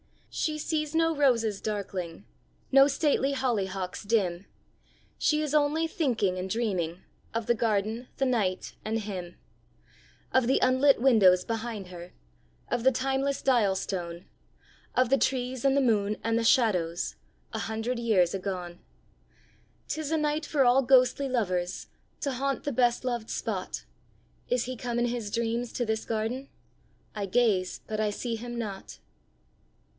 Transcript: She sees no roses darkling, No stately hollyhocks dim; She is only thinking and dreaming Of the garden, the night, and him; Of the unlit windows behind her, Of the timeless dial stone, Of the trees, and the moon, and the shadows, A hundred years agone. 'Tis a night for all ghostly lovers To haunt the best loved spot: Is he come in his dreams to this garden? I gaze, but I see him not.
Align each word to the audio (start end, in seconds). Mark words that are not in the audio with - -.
She 0.33 0.57
sees 0.57 0.95
no 0.95 1.13
roses 1.15 1.59
darkling, 1.61 2.25
No 2.71 2.87
stately 2.87 3.33
hollyhocks 3.33 4.03
dim; 4.03 4.47
She 5.19 5.43
is 5.43 5.53
only 5.53 5.85
thinking 5.85 6.39
and 6.39 6.49
dreaming 6.49 7.03
Of 7.35 7.45
the 7.45 7.53
garden, 7.53 8.07
the 8.17 8.25
night, 8.25 8.73
and 8.83 8.99
him; 8.99 9.37
Of 10.31 10.47
the 10.47 10.57
unlit 10.59 10.99
windows 11.01 11.43
behind 11.43 11.87
her, 11.89 12.13
Of 12.69 12.83
the 12.83 12.93
timeless 12.93 13.43
dial 13.43 13.75
stone, 13.75 14.25
Of 14.95 15.09
the 15.09 15.17
trees, 15.19 15.63
and 15.65 15.75
the 15.77 15.81
moon, 15.81 16.17
and 16.23 16.39
the 16.39 16.45
shadows, 16.45 17.15
A 17.53 17.59
hundred 17.59 17.99
years 17.99 18.33
agone. 18.33 18.79
'Tis 19.89 20.09
a 20.11 20.17
night 20.17 20.45
for 20.47 20.63
all 20.65 20.81
ghostly 20.81 21.27
lovers 21.29 21.87
To 22.21 22.31
haunt 22.31 22.63
the 22.63 22.71
best 22.71 23.03
loved 23.03 23.29
spot: 23.29 23.83
Is 24.49 24.63
he 24.63 24.75
come 24.77 24.97
in 24.97 25.07
his 25.07 25.29
dreams 25.29 25.71
to 25.73 25.85
this 25.85 26.05
garden? 26.05 26.47
I 27.13 27.25
gaze, 27.27 27.81
but 27.85 27.99
I 27.99 28.09
see 28.09 28.35
him 28.37 28.57
not. 28.57 28.97